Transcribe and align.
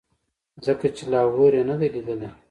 ځکه 0.65 0.87
چې 0.95 1.03
لاهور 1.13 1.51
یې 1.57 1.63
نه 1.69 1.75
دی 1.79 1.87
لیدلی. 1.93 2.29